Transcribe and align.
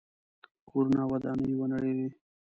کورونه 0.69 0.99
او 1.03 1.09
ودانۍ 1.13 1.49
ونړېدې. 1.55 2.07